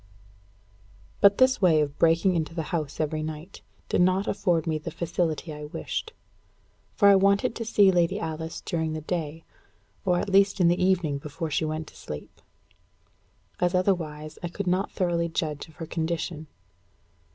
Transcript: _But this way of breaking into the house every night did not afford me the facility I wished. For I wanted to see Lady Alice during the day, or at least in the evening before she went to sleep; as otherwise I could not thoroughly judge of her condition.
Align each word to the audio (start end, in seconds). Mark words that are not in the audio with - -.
_But 1.21 1.37
this 1.37 1.61
way 1.61 1.79
of 1.79 1.99
breaking 1.99 2.33
into 2.35 2.55
the 2.55 2.63
house 2.73 2.99
every 2.99 3.21
night 3.21 3.61
did 3.87 4.01
not 4.01 4.25
afford 4.27 4.65
me 4.65 4.79
the 4.79 4.89
facility 4.89 5.53
I 5.53 5.65
wished. 5.65 6.13
For 6.95 7.07
I 7.07 7.15
wanted 7.15 7.53
to 7.53 7.65
see 7.65 7.91
Lady 7.91 8.19
Alice 8.19 8.61
during 8.61 8.93
the 8.93 9.01
day, 9.01 9.43
or 10.03 10.17
at 10.17 10.27
least 10.27 10.59
in 10.59 10.69
the 10.69 10.83
evening 10.83 11.19
before 11.19 11.51
she 11.51 11.65
went 11.65 11.85
to 11.89 11.95
sleep; 11.95 12.41
as 13.59 13.75
otherwise 13.75 14.39
I 14.41 14.47
could 14.47 14.65
not 14.65 14.89
thoroughly 14.91 15.29
judge 15.29 15.67
of 15.67 15.75
her 15.75 15.85
condition. 15.85 16.47